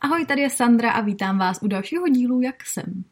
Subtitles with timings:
[0.00, 3.04] Ahoj, tady je Sandra a vítám vás u dalšího dílu Jak jsem.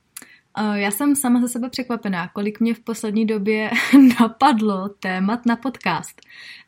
[0.75, 3.71] Já jsem sama ze sebe překvapená, kolik mě v poslední době
[4.21, 6.21] napadlo témat na podcast.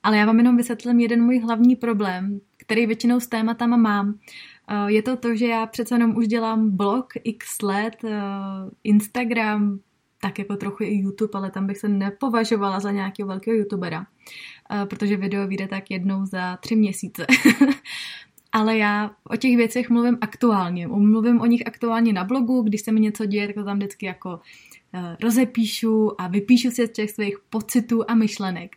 [0.02, 4.18] Ale já vám jenom vysvětlím jeden můj hlavní problém, který většinou s tématama mám.
[4.86, 7.96] Je to to, že já přece jenom už dělám blog x let,
[8.84, 9.78] Instagram,
[10.22, 14.06] tak jako trochu i YouTube, ale tam bych se nepovažovala za nějakého velkého youtubera,
[14.84, 17.26] protože video vyjde tak jednou za tři měsíce.
[18.58, 20.86] ale já o těch věcech mluvím aktuálně.
[20.86, 24.06] Mluvím o nich aktuálně na blogu, když se mi něco děje, tak to tam vždycky
[24.06, 24.40] jako
[24.94, 28.76] eh, rozepíšu a vypíšu si z těch svých pocitů a myšlenek.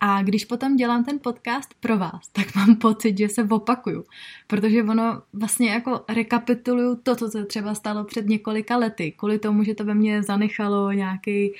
[0.00, 4.04] A když potom dělám ten podcast pro vás, tak mám pocit, že se opakuju,
[4.46, 9.64] protože ono vlastně jako rekapituluju to, co se třeba stalo před několika lety, kvůli tomu,
[9.64, 11.52] že to ve mně zanechalo nějaký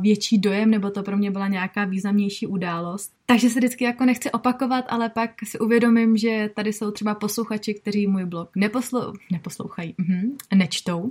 [0.00, 3.12] větší dojem, nebo to pro mě byla nějaká významnější událost.
[3.26, 7.74] Takže se vždycky jako nechci opakovat, ale pak si uvědomím, že tady jsou třeba posluchači,
[7.74, 11.10] kteří můj blog neposlou, neposlouchají, uh-huh, nečtou, uh,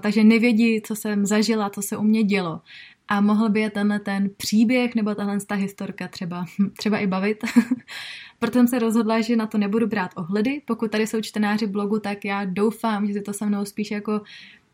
[0.00, 2.60] takže nevědí, co jsem zažila, co se u mě dělo
[3.08, 6.44] a mohl by je tenhle ten příběh nebo tahle ta historka třeba,
[6.76, 7.44] třeba i bavit.
[8.38, 10.62] Proto jsem se rozhodla, že na to nebudu brát ohledy.
[10.64, 14.20] Pokud tady jsou čtenáři blogu, tak já doufám, že si to se mnou spíš jako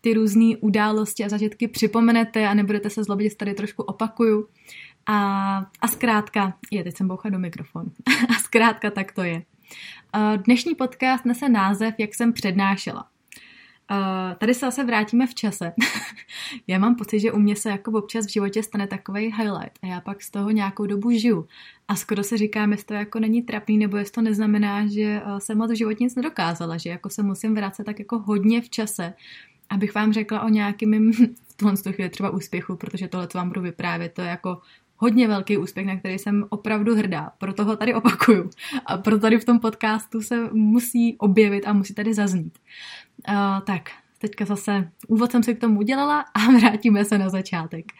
[0.00, 4.48] ty různé události a zažitky připomenete a nebudete se zlobit, že tady trošku opakuju.
[5.06, 7.92] A, a zkrátka, je, teď jsem boucha do mikrofonu.
[8.28, 9.42] a zkrátka tak to je.
[10.46, 13.08] Dnešní podcast nese název, jak jsem přednášela.
[13.90, 15.72] Uh, tady se zase vrátíme v čase.
[16.66, 19.86] já mám pocit, že u mě se jako občas v životě stane takový highlight a
[19.86, 21.46] já pak z toho nějakou dobu žiju.
[21.88, 25.38] A skoro se říkám, jestli to jako není trapný, nebo jestli to neznamená, že uh,
[25.38, 28.70] jsem moc v životě nic nedokázala, že jako se musím vrátit tak jako hodně v
[28.70, 29.14] čase,
[29.70, 31.12] abych vám řekla o nějakým mým
[31.48, 34.60] v tuhle chvíli třeba úspěchu, protože tohle, co vám budu vyprávět, to je jako
[34.98, 37.32] hodně velký úspěch, na který jsem opravdu hrdá.
[37.38, 38.50] Proto ho tady opakuju.
[38.86, 42.58] A proto tady v tom podcastu se musí objevit a musí tady zaznít.
[43.28, 43.34] Uh,
[43.66, 47.92] tak, teďka zase úvod jsem si k tomu udělala a vrátíme se na začátek.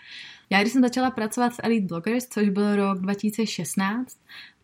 [0.50, 4.18] Já když jsem začala pracovat v Elite Bloggers, což byl rok 2016,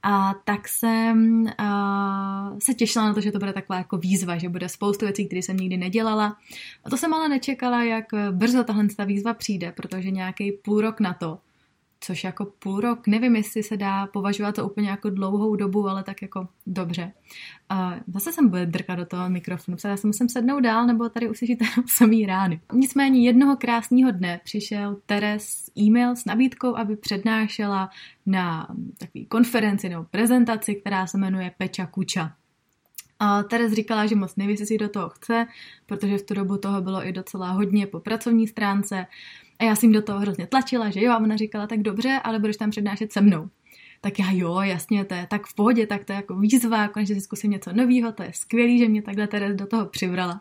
[0.06, 4.48] a tak jsem uh, se těšila na to, že to bude taková jako výzva, že
[4.48, 6.36] bude spoustu věcí, které jsem nikdy nedělala.
[6.84, 11.00] A to jsem ale nečekala, jak brzo tahle ta výzva přijde, protože nějaký půl rok
[11.00, 11.38] na to
[12.04, 16.02] což jako půl rok, nevím, jestli se dá považovat to úplně jako dlouhou dobu, ale
[16.02, 17.12] tak jako dobře.
[17.72, 21.30] Uh, zase jsem bude drkat do toho mikrofonu, já se musím sednout dál, nebo tady
[21.30, 22.60] uslyšíte samý rány.
[22.72, 27.90] Nicméně jednoho krásného dne přišel Teres e-mail s nabídkou, aby přednášela
[28.26, 32.32] na takové konferenci nebo prezentaci, která se jmenuje Peča Kuča.
[33.18, 35.46] A Teres říkala, že moc neví, jestli si do toho chce,
[35.86, 39.06] protože v tu dobu toho bylo i docela hodně po pracovní stránce.
[39.58, 42.38] A já jsem do toho hrozně tlačila, že jo, a ona říkala, tak dobře, ale
[42.38, 43.48] budeš tam přednášet se mnou.
[44.00, 47.14] Tak já jo, jasně, to je tak v pohodě, tak to je jako výzva, konečně
[47.14, 50.40] si zkusím něco nového, to je skvělý, že mě takhle Teres do toho přivrala.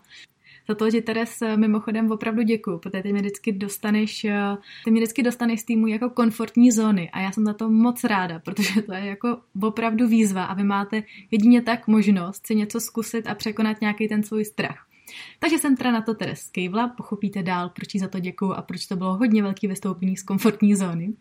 [0.68, 4.92] Za to, že Teres eh, mimochodem opravdu děkuju, protože ty mě vždycky dostaneš, eh, ty
[4.92, 8.40] mě vždycky dostaneš z týmu jako komfortní zóny a já jsem za to moc ráda,
[8.40, 13.28] protože to je jako opravdu výzva a vy máte jedině tak možnost si něco zkusit
[13.28, 14.88] a překonat nějaký ten svůj strach.
[15.40, 18.62] Takže jsem teda na to Teres skejvla, pochopíte dál, proč jí za to děkuju a
[18.62, 21.14] proč to bylo hodně velký vystoupení z komfortní zóny.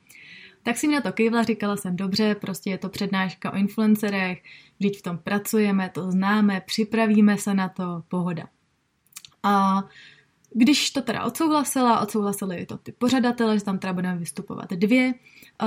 [0.62, 4.42] Tak si mi na to kejvla, říkala jsem dobře, prostě je to přednáška o influencerech,
[4.78, 8.44] vždyť v tom pracujeme, to známe, připravíme se na to, pohoda.
[9.42, 9.82] A
[10.54, 15.14] když to teda odsouhlasila, odsouhlasili to ty pořadatele, že tam teda budeme vystupovat dvě,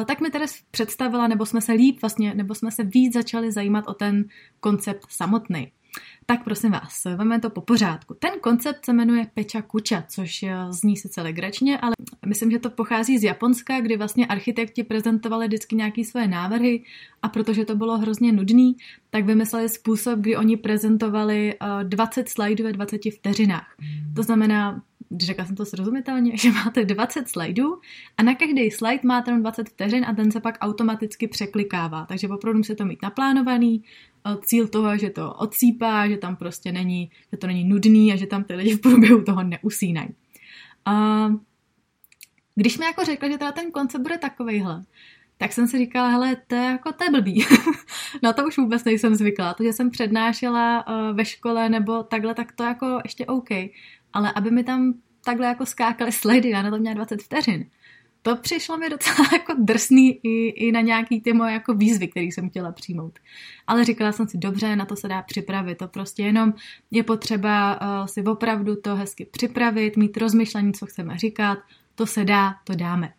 [0.07, 3.87] tak mi teda představila, nebo jsme se líp vlastně, nebo jsme se víc začali zajímat
[3.87, 4.25] o ten
[4.59, 5.71] koncept samotný.
[6.25, 8.13] Tak prosím vás, vezmeme to po pořádku.
[8.13, 11.93] Ten koncept se jmenuje Peča Kuča, což eh, zní sice legračně, ale
[12.25, 16.83] myslím, že to pochází z Japonska, kdy vlastně architekti prezentovali vždycky nějaké své návrhy
[17.21, 18.75] a protože to bylo hrozně nudný,
[19.09, 21.53] tak vymysleli způsob, kdy oni prezentovali
[21.83, 23.75] 20 eh, slajdů ve 20 vteřinách.
[24.15, 24.81] To znamená,
[25.17, 27.77] řekla jsem to srozumitelně, že máte 20 slajdů
[28.17, 32.05] a na každý slide máte jenom 20 vteřin a ten se pak automaticky překlikává.
[32.05, 33.83] Takže opravdu musíte to mít naplánovaný,
[34.41, 38.27] cíl toho, že to odsýpá, že tam prostě není, že to není nudný a že
[38.27, 40.09] tam ty lidi v průběhu toho neusínají.
[40.85, 41.27] A
[42.55, 44.83] když mi jako řekla, že teda ten koncept bude takovejhle,
[45.37, 47.45] tak jsem si říkala, hele, to je jako, to je blbý.
[48.23, 49.53] no to už vůbec nejsem zvyklá.
[49.53, 53.49] To, že jsem přednášela uh, ve škole nebo takhle, tak to jako ještě OK.
[54.15, 54.93] Ale aby mi tam
[55.25, 57.65] takhle jako skákaly slidy, já na to měla 20 vteřin.
[58.21, 62.25] To přišlo mi docela jako drsný i, i na nějaký ty moje jako výzvy, které
[62.25, 63.19] jsem chtěla přijmout.
[63.67, 65.77] Ale říkala jsem si, dobře, na to se dá připravit.
[65.77, 66.53] To prostě jenom
[66.91, 71.57] je potřeba uh, si opravdu to hezky připravit, mít rozmyšlení, co chceme říkat,
[71.95, 73.13] to se dá, to dáme.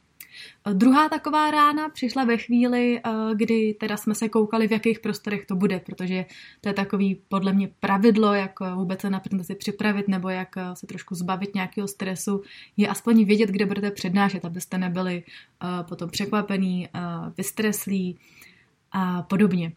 [0.72, 5.46] Druhá taková rána přišla ve chvíli, eh, kdy teda jsme se koukali, v jakých prostorech
[5.46, 6.26] to bude, protože
[6.60, 10.56] to je takový podle mě pravidlo, jak eh, vůbec se na prezentaci připravit nebo jak
[10.56, 12.42] eh, se trošku zbavit nějakého stresu,
[12.76, 15.22] je aspoň vědět, kde budete přednášet, abyste nebyli
[15.88, 16.88] potom překvapený,
[17.36, 18.18] vystreslí
[18.92, 19.72] a podobně.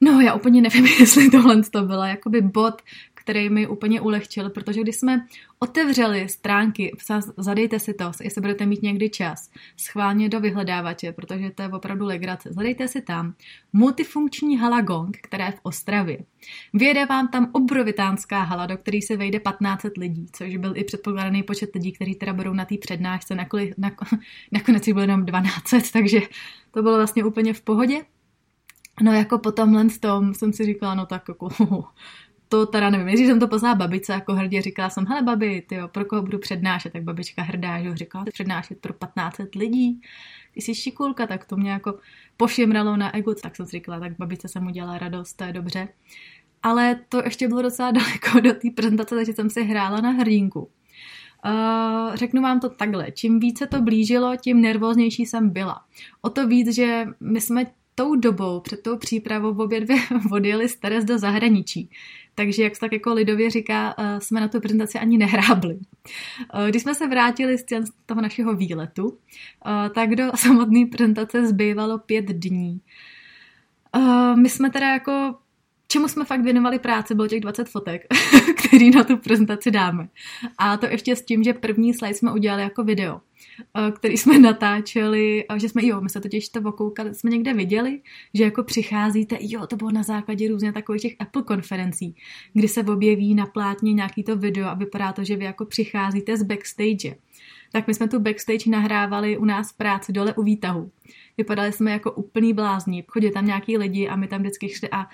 [0.00, 2.82] No, já úplně nevím, jestli tohle to byla jakoby bod,
[3.28, 5.26] který mi úplně ulehčil, protože když jsme
[5.58, 6.96] otevřeli stránky,
[7.36, 12.06] zadejte si to, jestli budete mít někdy čas, schválně do vyhledávače, protože to je opravdu
[12.06, 13.34] legrace, zadejte si tam
[13.72, 16.18] multifunkční hala Gong, která je v Ostravě.
[16.74, 21.42] Vyjede vám tam obrovitánská hala, do které se vejde 1500 lidí, což byl i předpokládaný
[21.42, 23.70] počet lidí, kteří teda budou na té přednášce, nakonec,
[24.52, 26.20] nakonec jich bylo jenom 1200, takže
[26.70, 28.04] to bylo vlastně úplně v pohodě.
[29.02, 31.48] No jako po tomhle tom jsem si říkala, no tak jako
[32.48, 35.74] to teda nevím, když jsem to poslala babice jako hrdě, říkala jsem, hele babi, ty
[35.74, 40.00] jo, pro koho budu přednášet, tak babička hrdá, že říkala, přednášet pro 1500 lidí,
[40.54, 41.98] ty jsi šikulka, tak to mě jako
[42.36, 45.88] pošimralo na ego, tak jsem si říkala, tak babice jsem udělala radost, to je dobře.
[46.62, 50.70] Ale to ještě bylo docela daleko do té prezentace, takže jsem si hrála na hrdinku.
[51.44, 55.80] Uh, řeknu vám to takhle, čím více to blížilo, tím nervóznější jsem byla.
[56.20, 57.66] O to víc, že my jsme
[57.98, 59.96] tou dobou, před tou přípravou obě dvě
[60.32, 61.90] odjeli z Teres do zahraničí.
[62.34, 65.78] Takže, jak se tak jako lidově říká, eh, jsme na tu prezentaci ani nehrábli.
[66.54, 67.64] Eh, když jsme se vrátili z
[68.06, 69.18] toho našeho výletu,
[69.66, 72.80] eh, tak do samotné prezentace zbývalo pět dní.
[74.34, 75.34] My jsme teda jako
[75.88, 78.06] čemu jsme fakt věnovali práci, bylo těch 20 fotek,
[78.66, 80.08] který na tu prezentaci dáme.
[80.58, 83.20] A to ještě s tím, že první slide jsme udělali jako video.
[83.76, 88.00] Eh, který jsme natáčeli, že jsme, jo, my se totiž to okoukali, jsme někde viděli,
[88.34, 92.14] že jako přicházíte, jo, to bylo na základě různě takových těch Apple konferencí,
[92.52, 96.36] kdy se objeví na plátně nějaký to video a vypadá to, že vy jako přicházíte
[96.36, 97.16] z backstage.
[97.72, 100.90] Tak my jsme tu backstage nahrávali u nás práci dole u výtahu.
[101.38, 103.04] Vypadali jsme jako úplný blázni.
[103.08, 105.06] Chodili tam nějaký lidi a my tam vždycky šli a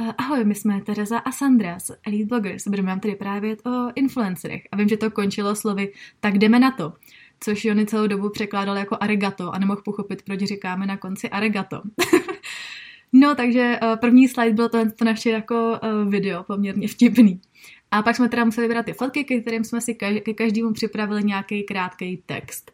[0.00, 2.68] uh, ahoj, my jsme Tereza a Sandra z Elite Bloggers.
[2.68, 4.62] Budeme vám tady právě o influencerech.
[4.72, 6.92] A vím, že to končilo slovy, tak jdeme na to
[7.40, 11.82] což Jony celou dobu překládal jako arigato a nemohl pochopit, proč říkáme na konci arigato.
[13.12, 17.40] no, takže uh, první slide bylo to, to naše jako uh, video, poměrně vtipný.
[17.90, 21.24] A pak jsme teda museli vybrat ty fotky, ke kterým jsme si ke každému připravili
[21.24, 22.72] nějaký krátký text.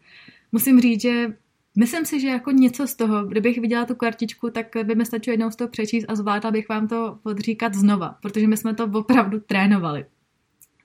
[0.52, 1.32] Musím říct, že
[1.76, 5.32] myslím si, že jako něco z toho, kdybych viděla tu kartičku, tak by mi stačilo
[5.32, 8.84] jednou z toho přečíst a zvládla bych vám to odříkat znova, protože my jsme to
[8.94, 10.04] opravdu trénovali.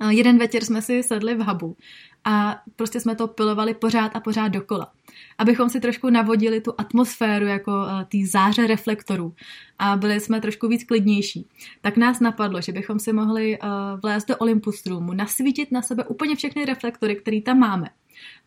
[0.10, 1.78] Jeden večer jsme si sedli v hubu
[2.24, 4.92] a prostě jsme to pilovali pořád a pořád dokola.
[5.38, 9.34] Abychom si trošku navodili tu atmosféru jako uh, tý záře reflektorů
[9.80, 11.48] a byli jsme trošku víc klidnější.
[11.82, 13.70] Tak nás napadlo, že bychom si mohli uh,
[14.02, 17.90] vlézt do Olympus Roomu, nasvítit na sebe úplně všechny reflektory, které tam máme.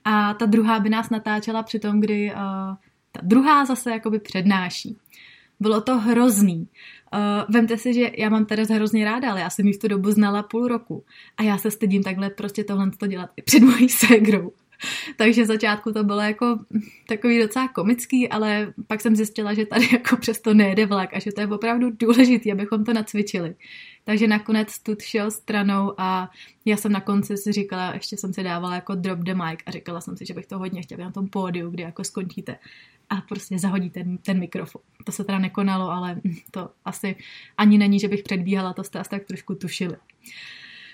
[0.05, 2.41] A ta druhá by nás natáčela při tom, kdy uh,
[3.13, 4.97] ta druhá zase jakoby přednáší.
[5.61, 6.69] Bylo to hrozný.
[7.15, 9.89] Uh, vemte si, že já mám Terez hrozně ráda, ale já jsem ji v tu
[9.89, 11.05] dobu znala půl roku.
[11.37, 14.53] A já se stydím takhle prostě tohle to dělat i před mojí ségrou.
[15.17, 16.59] Takže začátku to bylo jako
[17.09, 21.33] takový docela komický, ale pak jsem zjistila, že tady jako přesto nejede vlak a že
[21.33, 23.55] to je opravdu důležité, abychom to nacvičili.
[24.05, 26.31] Takže nakonec tu šel stranou a
[26.65, 29.71] já jsem na konci si říkala, ještě jsem si dávala jako drop the mic a
[29.71, 32.57] říkala jsem si, že bych to hodně chtěla na tom pódiu, kdy jako skončíte
[33.11, 34.83] a prostě zahodí ten, ten mikrofon.
[35.05, 36.21] To se teda nekonalo, ale
[36.51, 37.17] to asi
[37.59, 39.97] ani není, že bych předbíhala, to jste asi tak trošku tušili.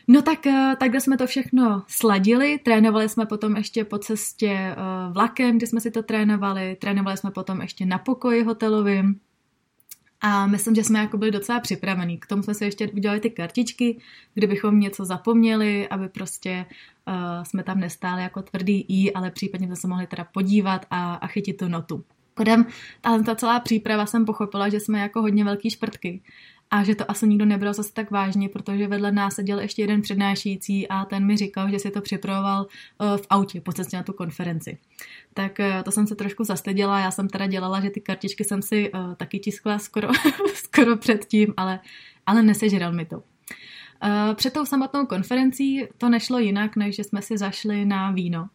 [0.09, 4.77] No tak eh, takhle jsme to všechno sladili, trénovali jsme potom ještě po cestě eh,
[5.13, 9.21] vlakem, kdy jsme si to trénovali, trénovali jsme potom ještě na pokoji hotelovým,
[10.21, 12.19] a myslím, že jsme jako byli docela připravení.
[12.19, 14.01] K tomu jsme si ještě udělali ty kartičky,
[14.35, 16.67] kdybychom něco zapomněli, aby prostě
[17.09, 21.15] uh, jsme tam nestáli jako tvrdý i, ale případně jsme se mohli teda podívat a,
[21.15, 22.05] a chytit tu notu.
[22.35, 22.67] Kodem,
[23.01, 26.23] ta, ta celá příprava jsem pochopila, že jsme jako hodně velký šprtky
[26.71, 30.03] a že to asi nikdo nebral zase tak vážně, protože vedle nás seděl ještě jeden
[30.03, 34.03] přednášející a ten mi říkal, že si to připravoval uh, v autě po cestě na
[34.03, 34.79] tu konferenci.
[35.35, 38.63] Tak uh, to jsem se trošku zastyděla, já jsem teda dělala, že ty kartičky jsem
[38.63, 40.09] si uh, taky tiskla skoro,
[40.55, 41.81] skoro předtím, ale,
[42.27, 43.23] ale nesežral mi to.
[44.35, 48.49] Před tou samotnou konferencí to nešlo jinak, než že jsme si zašli na víno.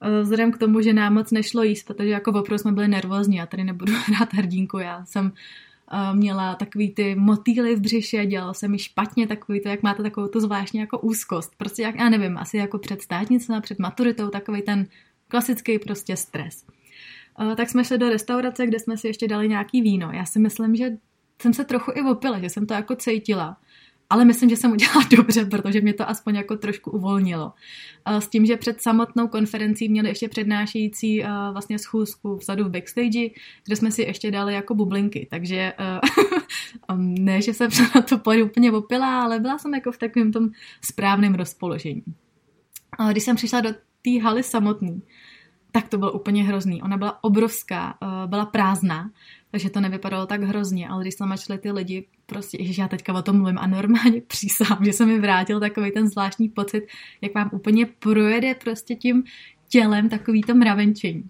[0.00, 3.36] Eh, vzhledem k tomu, že nám moc nešlo jíst, protože jako opravdu jsme byli nervózní,
[3.36, 5.32] já tady nebudu hrát hrdinku, já jsem
[6.12, 10.28] měla takový ty motýly v břiše, dělalo se mi špatně, takový to, jak máte takovou
[10.28, 11.52] tu zvláštní jako úzkost.
[11.56, 14.86] Prostě jak, já nevím, asi jako před státnicem, před maturitou, takový ten
[15.28, 16.64] klasický prostě stres.
[17.40, 20.10] Uh, tak jsme šli do restaurace, kde jsme si ještě dali nějaký víno.
[20.12, 20.96] Já si myslím, že
[21.42, 23.56] jsem se trochu i opila, že jsem to jako cítila
[24.10, 27.52] ale myslím, že jsem udělala dobře, protože mě to aspoň jako trošku uvolnilo.
[28.06, 31.22] S tím, že před samotnou konferencí měli ještě přednášející
[31.52, 33.28] vlastně schůzku vzadu v backstage,
[33.66, 35.72] kde jsme si ještě dali jako bublinky, takže
[36.92, 39.98] um, ne, že jsem se na to pojď úplně opila, ale byla jsem jako v
[39.98, 40.48] takovém tom
[40.84, 42.02] správném rozpoložení.
[43.10, 43.70] Když jsem přišla do
[44.02, 45.02] té haly samotný,
[45.72, 46.82] tak to bylo úplně hrozný.
[46.82, 49.10] Ona byla obrovská, byla prázdná,
[49.50, 53.12] takže to nevypadalo tak hrozně, ale když jsme šli ty lidi, prostě, že já teďka
[53.12, 56.86] o tom mluvím a normálně přísám, že se mi vrátil takový ten zvláštní pocit,
[57.20, 59.24] jak vám úplně projede prostě tím
[59.68, 61.24] tělem takový to mravenčení.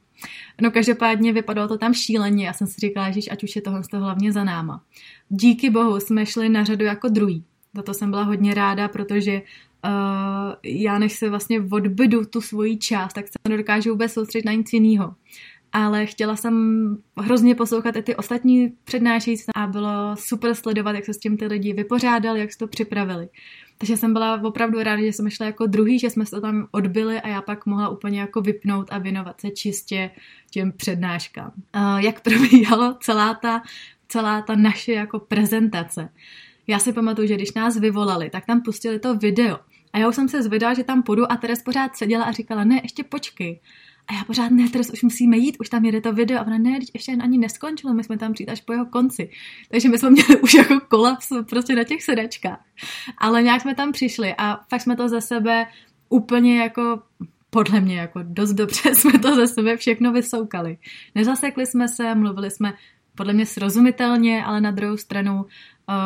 [0.61, 3.83] No každopádně vypadalo to tam šíleně, já jsem si říkala, že ať už je tohle
[3.91, 4.83] to hlavně za náma.
[5.29, 7.45] Díky bohu jsme šli na řadu jako druhý.
[7.75, 9.43] Za to jsem byla hodně ráda, protože
[10.63, 14.73] já než se vlastně odbydu tu svoji část, tak se nedokážu vůbec soustředit na nic
[14.73, 15.15] jiného
[15.73, 21.15] ale chtěla jsem hrozně poslouchat i ty ostatní přednášející a bylo super sledovat, jak se
[21.15, 23.29] s tím ty lidi vypořádali, jak se to připravili.
[23.79, 26.67] Takže jsem byla opravdu ráda, že jsme šli jako druhý, že jsme se to tam
[26.71, 30.11] odbyli a já pak mohla úplně jako vypnout a věnovat se čistě
[30.51, 31.53] těm přednáškám.
[31.99, 33.63] Jak probíhalo celá ta,
[34.09, 36.09] celá ta naše jako prezentace.
[36.67, 39.57] Já si pamatuju, že když nás vyvolali, tak tam pustili to video.
[39.93, 42.65] A já už jsem se zvedala, že tam půjdu a Teres pořád seděla a říkala,
[42.65, 43.61] ne, ještě počkej.
[44.07, 46.39] A já pořád, ne, teraz už musíme jít, už tam jede to video.
[46.39, 49.31] A ona, ne, ještě ani neskončilo, my jsme tam přijít až po jeho konci.
[49.71, 52.65] Takže my jsme měli už jako kolaps prostě na těch sedačkách.
[53.19, 55.67] Ale nějak jsme tam přišli a fakt jsme to za sebe
[56.09, 57.03] úplně jako
[57.51, 60.79] podle mě jako dost dobře jsme to ze sebe všechno vysoukali.
[61.15, 62.73] Nezasekli jsme se, mluvili jsme
[63.19, 65.45] podle mě srozumitelně, ale na druhou stranu uh,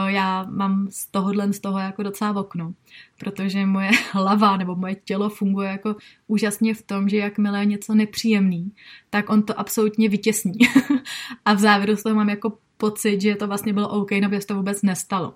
[0.06, 2.74] já mám z tohohle z toho jako docela v oknu,
[3.18, 7.94] protože moje hlava nebo moje tělo funguje jako úžasně v tom, že jakmile je něco
[7.94, 8.72] nepříjemný,
[9.10, 10.58] tak on to absolutně vytěsní.
[11.44, 14.54] a v závěru z toho mám jako pocit, že to vlastně bylo OK, nebo to
[14.54, 15.34] vůbec nestalo.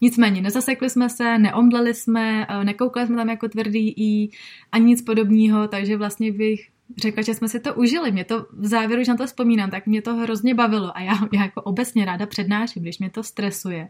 [0.00, 4.28] Nicméně nezasekli jsme se, neomdleli jsme, eh, nekoukali jsme tam jako tvrdý i
[4.72, 8.12] ani nic podobného, takže vlastně bych řekla, že jsme si to užili.
[8.12, 11.14] Mě to v závěru, že na to vzpomínám, tak mě to hrozně bavilo a já,
[11.32, 13.88] já jako obecně ráda přednáším, když mě to stresuje,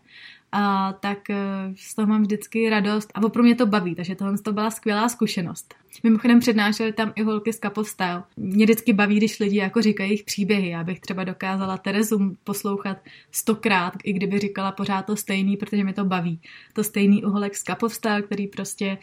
[0.52, 1.36] a, tak eh,
[1.76, 5.08] z toho mám vždycky radost a opravdu mě to baví, takže tohle to byla skvělá
[5.08, 5.74] zkušenost.
[6.02, 8.22] Mimochodem přednášeli tam i holky z Cup of Style.
[8.36, 10.68] Mě vždycky baví, když lidi jako říkají jejich příběhy.
[10.68, 12.98] Já bych třeba dokázala Terezu poslouchat
[13.32, 16.40] stokrát, i kdyby říkala pořád to stejný, protože mi to baví.
[16.72, 18.98] To stejný uholek z Cup of Style, který prostě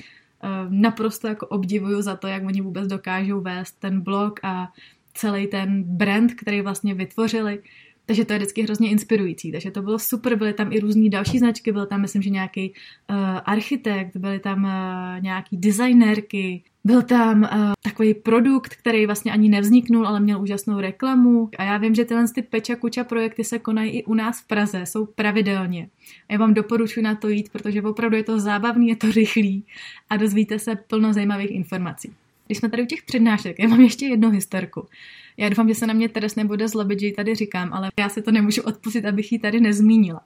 [0.70, 4.74] naprosto jako obdivuju za to, jak oni vůbec dokážou vést ten blog a
[5.14, 7.64] celý ten brand, který vlastně vytvořili.
[8.06, 9.52] Takže to je vždycky hrozně inspirující.
[9.52, 12.74] Takže to bylo super, byly tam i různý další značky, byl tam myslím, že nějaký
[13.10, 13.16] uh,
[13.46, 20.08] architekt, byly tam uh, nějaký designérky, byl tam uh, takový produkt, který vlastně ani nevzniknul,
[20.08, 21.50] ale měl úžasnou reklamu.
[21.58, 24.48] A já vím, že tyhle ty Peča Kuča projekty se konají i u nás v
[24.48, 25.90] Praze, jsou pravidelně.
[26.30, 29.64] A já vám doporučuji na to jít, protože opravdu je to zábavný, je to rychlý
[30.10, 32.14] a dozvíte se plno zajímavých informací.
[32.52, 34.86] Když jsme tady u těch přednášek, já mám ještě jednu historku.
[35.38, 38.10] Já doufám, že se na mě Teres nebude zlobit, že ji tady říkám, ale já
[38.10, 40.22] si to nemůžu odpustit, abych ji tady nezmínila.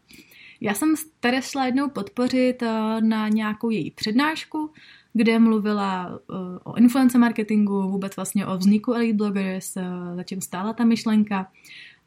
[0.61, 4.71] Já jsem Teres šla jednou podpořit eh, na nějakou její přednášku,
[5.13, 9.83] kde mluvila eh, o influencer marketingu, vůbec vlastně o vzniku Elite Bloggers, eh,
[10.15, 11.47] za čím stála ta myšlenka.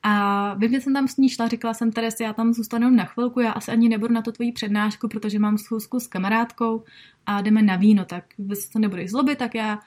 [0.03, 3.05] A vím, že jsem tam s ní šla, říkala jsem, Teres, já tam zůstanu na
[3.05, 6.85] chvilku, já asi ani nebudu na to tvoji přednášku, protože mám schůzku s kamarádkou
[7.27, 9.79] a jdeme na víno, tak se to nebudeš zlobit, tak já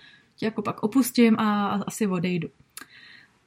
[0.41, 2.49] jako pak opustím a asi odejdu.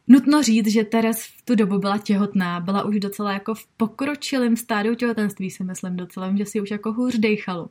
[0.08, 4.56] Nutno říct, že Teres v tu dobu byla těhotná, byla už docela jako v pokročilém
[4.56, 7.68] stádiu těhotenství, si myslím docela, že si už jako hůř dejchalo.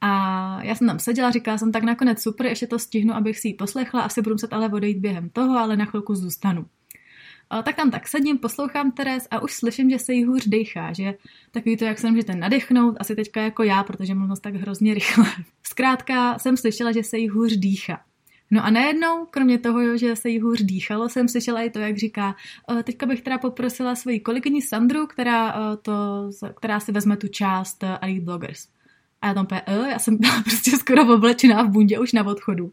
[0.00, 3.48] A já jsem tam seděla, říkala jsem tak nakonec super, ještě to stihnu, abych si
[3.48, 6.66] ji poslechla, asi budu muset ale odejít během toho, ale na chvilku zůstanu.
[7.50, 10.92] A tak tam tak sedím, poslouchám Teres a už slyším, že se jí hůř dejchá,
[10.92, 11.14] že
[11.50, 15.26] takový to, jak se můžete nadechnout, asi teďka jako já, protože mluvím tak hrozně rychle.
[15.62, 18.00] Zkrátka jsem slyšela, že se jí hůř dýchá.
[18.50, 21.96] No a najednou, kromě toho, že se jí hůř dýchalo, jsem slyšela i to, jak
[21.96, 22.36] říká,
[22.78, 27.28] e, teďka bych teda poprosila svoji kolegyni Sandru, která, e, to, která si vezme tu
[27.28, 28.68] část e, Elite Bloggers.
[29.22, 32.72] A já tam úplně, já jsem byla prostě skoro oblečená v bundě už na odchodu.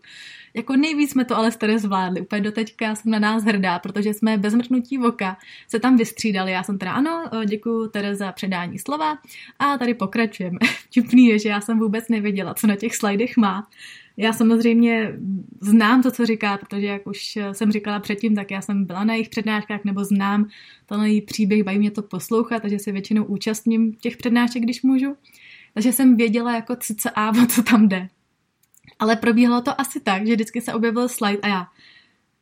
[0.53, 2.21] Jako nejvíc jsme to ale staré zvládli.
[2.21, 6.51] Úplně do teďka jsem na nás hrdá, protože jsme bez mrknutí voka se tam vystřídali.
[6.51, 9.17] Já jsem teda ano, děkuji Tere za předání slova
[9.59, 10.57] a tady pokračujeme.
[10.85, 13.67] Vtipný je, že já jsem vůbec nevěděla, co na těch slajdech má
[14.17, 15.13] Já samozřejmě
[15.61, 19.13] znám to, co říká, protože jak už jsem říkala předtím, tak já jsem byla na
[19.13, 20.47] jejich přednáškách nebo znám
[20.85, 25.15] tenhle její příběh, baví mě to poslouchat, takže se většinou účastním těch přednášek, když můžu.
[25.73, 28.09] Takže jsem věděla jako cca, o co tam jde.
[28.99, 31.67] Ale probíhalo to asi tak, že vždycky se objevil slide a já,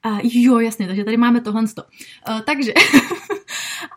[0.03, 1.61] a jo, jasně, takže tady máme tohle.
[1.61, 2.73] Uh, takže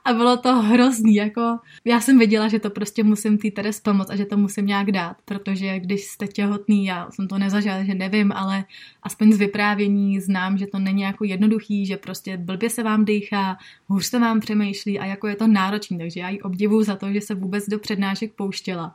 [0.05, 4.11] a bylo to hrozný, jako já jsem věděla, že to prostě musím tý Teres pomoct
[4.11, 7.95] a že to musím nějak dát, protože když jste těhotný, já jsem to nezažila, že
[7.95, 8.65] nevím, ale
[9.03, 13.59] aspoň z vyprávění znám, že to není jako jednoduchý, že prostě blbě se vám dýchá,
[13.87, 17.13] hůř se vám přemýšlí a jako je to náročný, takže já ji obdivuju za to,
[17.13, 18.95] že se vůbec do přednášek pouštěla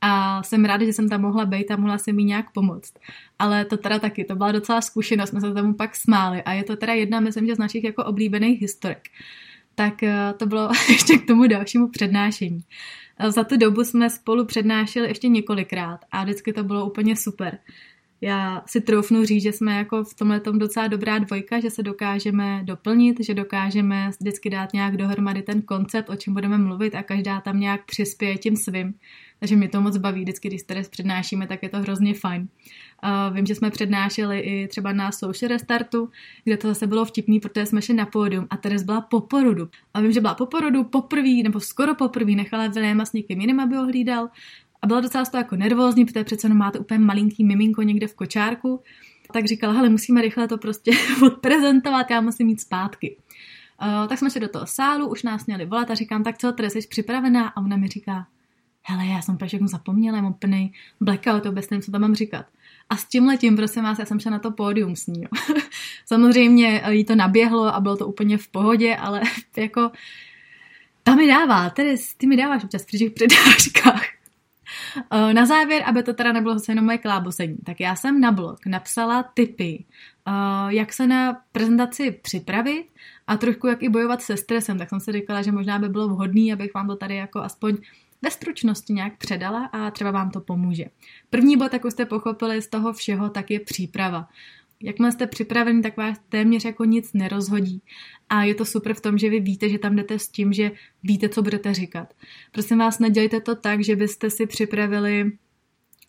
[0.00, 2.92] a jsem ráda, že jsem tam mohla být a mohla se mi nějak pomoct.
[3.38, 6.64] Ale to teda taky, to byla docela zkušenost, jsme se tomu pak smáli a je
[6.64, 9.08] to teda jedna, myslím, že z našich jako oblíbených historek.
[9.78, 12.60] Tak eh, to bylo ještě k tomu dalšímu přednášení.
[13.18, 17.58] Eh, za tu dobu jsme spolu přednášeli ještě několikrát a vždycky to bylo úplně super.
[18.20, 21.82] Já si troufnu říct, že jsme jako v tomhle tom docela dobrá dvojka, že se
[21.82, 27.02] dokážeme doplnit, že dokážeme vždycky dát nějak dohromady ten koncept, o čem budeme mluvit a
[27.02, 28.94] každá tam nějak přispěje tím svým.
[29.40, 32.48] Takže mě to moc baví, vždycky, když tady přednášíme, tak je to hrozně fajn.
[33.32, 36.10] Vím, že jsme přednášeli i třeba na Social Restartu,
[36.44, 39.68] kde to zase bylo vtipný, protože jsme šli na pódium a Teres byla po porodu.
[39.94, 43.60] A vím, že byla po porodu poprvé, nebo skoro poprvé, nechala Viléma s někým jiným,
[43.60, 44.28] aby ho hlídal.
[44.82, 48.06] A byla docela z toho jako nervózní, protože přece jenom máte úplně malinký miminko někde
[48.06, 48.82] v kočárku.
[49.32, 50.90] Tak říkala, hele, musíme rychle to prostě
[51.26, 53.16] odprezentovat, já musím mít zpátky.
[53.82, 56.52] Uh, tak jsme šli do toho sálu, už nás měli volat a říkám, tak co,
[56.52, 57.48] Teres, jsi připravená?
[57.48, 58.26] A ona mi říká,
[58.82, 62.46] hele, já jsem úplně všechno zapomněla, mám plný blackout, vůbec nevím, co tam mám říkat.
[62.90, 65.24] A s tím letím, prosím vás, já jsem šla na to pódium s ní.
[66.06, 69.20] Samozřejmě jí to naběhlo a bylo to úplně v pohodě, ale
[69.56, 69.90] jako
[71.02, 74.16] ta mi dává, tedy ty mi dáváš občas při těch přednáškách.
[75.12, 78.32] Eh, na závěr, aby to teda nebylo zase jenom moje klábosení, tak já jsem na
[78.32, 79.84] blog napsala tipy,
[80.28, 80.32] eh,
[80.68, 82.86] jak se na prezentaci připravit
[83.26, 86.08] a trošku jak i bojovat se stresem, tak jsem si říkala, že možná by bylo
[86.08, 87.76] vhodné, abych vám to tady jako aspoň
[88.22, 90.84] ve stručnosti nějak předala a třeba vám to pomůže.
[91.30, 94.28] První bod, jak už jste pochopili z toho všeho, tak je příprava.
[94.82, 97.82] Jakmile jste připraveni, tak vás téměř jako nic nerozhodí.
[98.28, 100.70] A je to super v tom, že vy víte, že tam jdete s tím, že
[101.02, 102.14] víte, co budete říkat.
[102.52, 105.32] Prosím vás, nedělejte to tak, že byste si připravili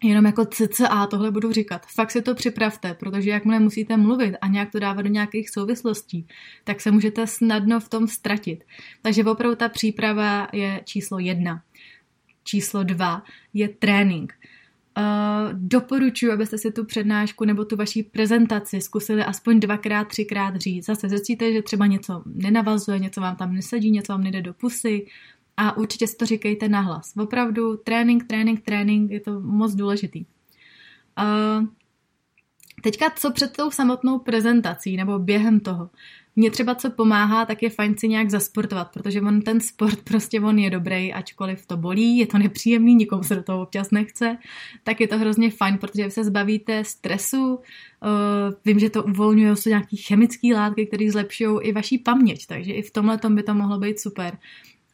[0.04, 1.86] jenom jako cca tohle budu říkat.
[1.86, 6.28] Fakt si to připravte, protože jakmile musíte mluvit a nějak to dávat do nějakých souvislostí,
[6.63, 8.63] tak se můžete snadno v tom ztratit.
[9.02, 11.63] Takže opravdu ta příprava je číslo jedna
[12.47, 14.33] číslo dva je trénink.
[14.97, 15.03] Uh,
[15.53, 20.86] doporučuji, abyste si tu přednášku nebo tu vaší prezentaci zkusili aspoň dvakrát, třikrát říct.
[20.86, 25.05] Zase zjistíte, že třeba něco nenavazuje, něco vám tam nesedí, něco vám nejde do pusy
[25.57, 27.13] a určitě si to říkejte nahlas.
[27.17, 30.25] Opravdu trénink, trénink, trénink, je to moc důležitý.
[30.25, 31.65] Uh,
[32.81, 35.89] teďka co před tou samotnou prezentací nebo během toho?
[36.39, 40.41] Mně třeba co pomáhá, tak je fajn si nějak zasportovat, protože on ten sport prostě
[40.41, 44.38] on je dobrý, ačkoliv to bolí, je to nepříjemný, nikomu se do toho občas nechce,
[44.84, 47.60] tak je to hrozně fajn, protože se zbavíte stresu, uh,
[48.65, 52.82] vím, že to uvolňuje se nějaký chemické látky, které zlepšují i vaší paměť, takže i
[52.82, 54.38] v tomhle by to mohlo být super.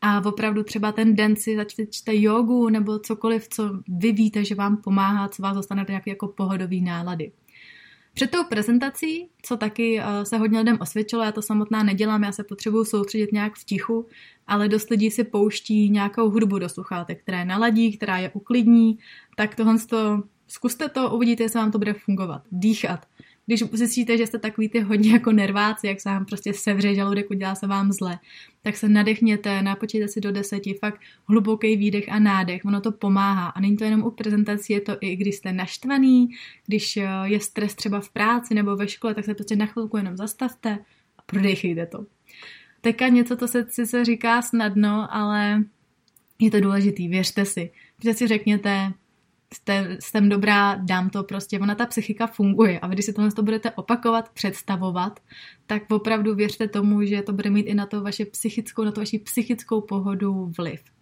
[0.01, 4.77] A opravdu třeba ten den si začnete jogu nebo cokoliv, co vy víte, že vám
[4.77, 7.31] pomáhá, co vás dostane do nějaké jako pohodový nálady.
[8.13, 12.31] Před tou prezentací, co taky uh, se hodně lidem osvědčilo, já to samotná nedělám, já
[12.31, 14.07] se potřebuju soustředit nějak v tichu,
[14.47, 18.99] ale dost lidí si pouští nějakou hudbu do sluchátek, která je naladí, která je uklidní,
[19.35, 22.41] tak tohle to, zkuste to, uvidíte, jestli vám to bude fungovat.
[22.51, 23.05] Dýchat
[23.45, 27.29] když zjistíte, že jste takový ty hodně jako nerváci, jak se vám prostě sevře žaludek,
[27.31, 28.19] udělá se vám zle,
[28.61, 33.47] tak se nadechněte, napočíte si do deseti, fakt hluboký výdech a nádech, ono to pomáhá.
[33.47, 36.29] A není to jenom u prezentací, je to i když jste naštvaný,
[36.65, 39.97] když eh, je stres třeba v práci nebo ve škole, tak se prostě na chvilku
[39.97, 40.77] jenom zastavte
[41.17, 42.05] a prodechejte to.
[42.81, 45.63] Teďka něco, to se sice říká snadno, ale
[46.39, 47.71] je to důležitý, věřte si.
[47.97, 48.93] Protože si řekněte,
[49.53, 53.31] jste, jsem dobrá, dám to prostě, ona ta psychika funguje a vy, když si tohle
[53.31, 55.19] to budete opakovat, představovat,
[55.67, 59.01] tak opravdu věřte tomu, že to bude mít i na to vaše psychickou, na to
[59.01, 60.92] vaši psychickou pohodu vliv.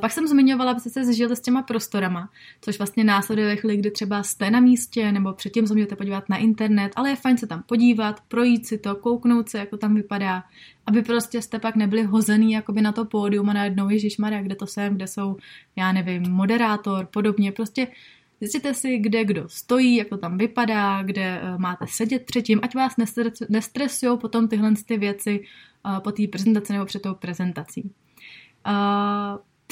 [0.00, 2.30] Pak jsem zmiňovala, abyste se zžili s těma prostorama,
[2.60, 6.36] což vlastně následuje chvíli, kdy třeba jste na místě, nebo předtím se můžete podívat na
[6.36, 9.94] internet, ale je fajn se tam podívat, projít si to, kouknout se, jak to tam
[9.94, 10.44] vypadá,
[10.86, 14.66] aby prostě jste pak nebyli hozený jakoby na to pódium a najednou Maria, kde to
[14.66, 15.36] jsem, kde jsou,
[15.76, 17.86] já nevím, moderátor, podobně, prostě
[18.40, 22.74] Zjistíte si, kde kdo stojí, jak to tam vypadá, kde uh, máte sedět předtím, ať
[22.74, 22.96] vás
[23.48, 25.40] nestresují potom tyhle ty věci
[25.86, 27.90] uh, po té prezentaci nebo před tou prezentací.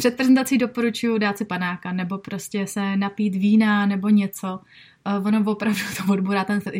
[0.01, 4.61] Před prezentací doporučuji dát si panáka, nebo prostě se napít vína, nebo něco.
[5.19, 6.71] Uh, ono opravdu to odborá ten se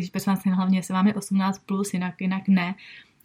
[0.45, 2.75] hlavně se vám je 18+, plus, jinak, jinak ne.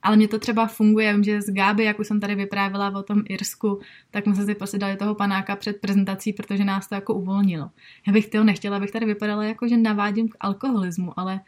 [0.02, 3.02] Ale mně to třeba funguje, vím, že z Gáby, jak už jsem tady vyprávěla o
[3.02, 3.80] tom Irsku,
[4.10, 7.70] tak jsme se si prostě dali toho panáka před prezentací, protože nás to jako uvolnilo.
[8.06, 11.40] Já bych toho nechtěla, abych tady vypadala jako, že navádím k alkoholismu, ale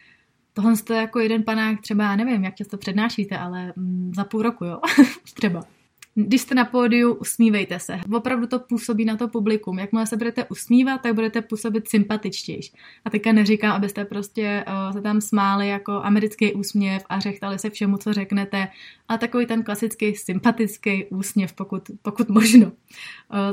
[0.53, 4.43] tohle je jako jeden panák třeba, já nevím, jak často přednášíte, ale mm, za půl
[4.43, 4.81] roku, jo,
[5.35, 5.78] třeba.
[6.27, 8.01] Když jste na pódiu, usmívejte se.
[8.15, 9.79] Opravdu to působí na to publikum.
[9.79, 12.73] Jakmile se budete usmívat, tak budete působit sympatičtější.
[13.05, 17.71] A teďka neříkám, abyste prostě uh, se tam smáli jako americký úsměv a řechtali se
[17.71, 18.69] všemu, co řeknete.
[19.09, 22.67] A takový ten klasický sympatický úsměv, pokud, pokud možno.
[22.67, 22.73] Uh,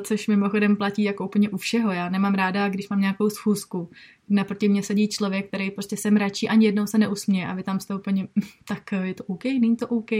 [0.03, 1.91] což mimochodem platí jako úplně u všeho.
[1.91, 3.89] Já nemám ráda, když mám nějakou schůzku.
[4.29, 7.79] Naproti mě sedí člověk, který prostě se mračí, ani jednou se neusměje a vy tam
[7.79, 8.27] jste úplně,
[8.67, 10.11] tak je to OK, není to OK.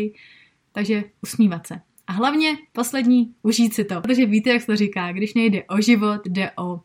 [0.72, 1.82] Takže usmívat se.
[2.08, 4.02] A hlavně poslední, užít si to.
[4.02, 6.82] Protože víte, jak se to říká, když nejde o život, jde o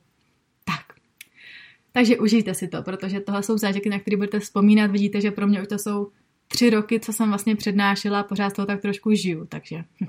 [0.64, 0.94] tak.
[1.92, 4.90] Takže užijte si to, protože tohle jsou zážitky, na které budete vzpomínat.
[4.90, 6.10] Vidíte, že pro mě už to jsou
[6.48, 9.76] tři roky, co jsem vlastně přednášela a pořád toho tak trošku žiju, takže...
[9.76, 10.06] Hm.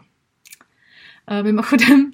[1.27, 2.11] E, mimochodem,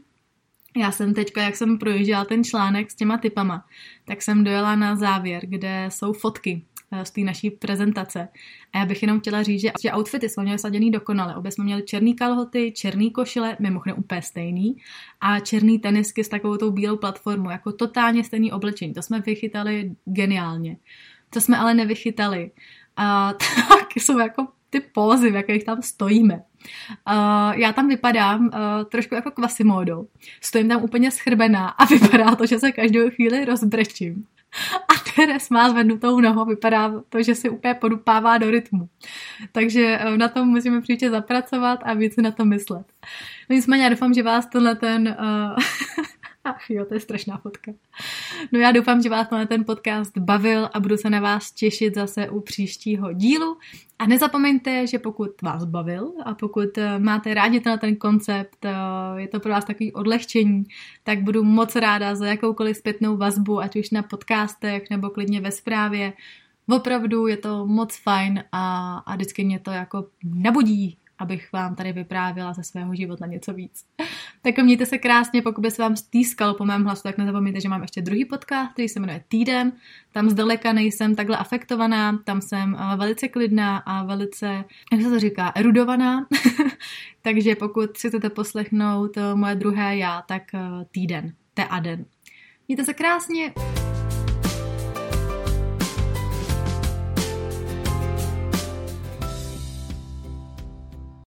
[0.77, 3.65] já jsem teďka, jak jsem projížděla ten článek s těma typama,
[4.05, 6.62] tak jsem dojela na závěr, kde jsou fotky
[7.04, 8.28] z té naší prezentace.
[8.73, 11.36] A já bych jenom chtěla říct, že, že outfity jsme měli saděný dokonale.
[11.36, 14.78] Obě jsme měli černý kalhoty, černý košile, mimochodem úplně stejný,
[15.21, 18.93] a černý tenisky s takovou tou bílou platformou, jako totálně stejný oblečení.
[18.93, 20.78] To jsme vychytali geniálně.
[21.30, 22.52] To jsme ale nevychytali.
[22.97, 23.34] A
[23.69, 26.43] tak jsou jako ty pózy, v jakých tam stojíme.
[27.08, 28.51] Uh, já tam vypadám uh,
[28.89, 30.06] trošku jako Quasimodo.
[30.41, 34.25] Stojím tam úplně schrbená a vypadá to, že se každou chvíli rozbrečím.
[34.73, 38.89] A Teres má zvednutou nohu, vypadá to, že si úplně podupává do rytmu.
[39.51, 42.86] Takže eh, na tom musíme příště zapracovat a víc na to myslet.
[43.49, 45.56] Nicméně já doufám, že vás tenhle ten uh,
[46.47, 47.71] Ach jo, to je strašná fotka.
[48.51, 52.29] No já doufám, že vás ten podcast bavil a budu se na vás těšit zase
[52.29, 53.57] u příštího dílu.
[53.99, 58.71] A nezapomeňte, že pokud vás bavil a pokud eh, máte rádi ten, ten koncept, eh,
[59.15, 60.63] je to pro vás takový odlehčení,
[61.03, 65.51] tak budu moc ráda za jakoukoliv zpětnou vazbu, ať už na podcastech nebo klidně ve
[65.51, 66.13] zprávě.
[66.69, 71.93] Opravdu je to moc fajn a, a vždycky mě to jako nabudí abych vám tady
[71.93, 73.86] vyprávěla ze svého života něco víc.
[74.41, 77.69] Tak mějte se krásně, pokud by se vám stýskal po mém hlasu, tak nezapomeňte, že
[77.69, 79.71] mám ještě druhý podcast, který se jmenuje Týden.
[80.12, 85.19] Tam zdaleka nejsem takhle afektovaná, tam jsem eh, velice klidná a velice, jak se to
[85.19, 86.27] říká, erudovaná.
[87.21, 90.60] Takže pokud si chcete poslechnout eh, moje druhé já, tak eh,
[90.91, 92.06] Týden, te a den.
[92.67, 93.53] Mějte se krásně.